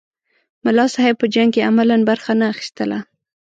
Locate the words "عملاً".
1.69-1.97